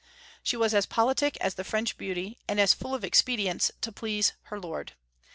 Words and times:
She 0.41 0.57
was 0.57 0.73
as 0.73 0.87
politic 0.87 1.37
as 1.39 1.53
the 1.53 1.63
French 1.63 1.95
beauty, 1.95 2.39
and 2.47 2.59
as 2.59 2.73
full 2.73 2.95
of 2.95 3.03
expedients 3.03 3.69
to 3.81 3.91
please 3.91 4.33
her 4.45 4.59
lord. 4.59 4.93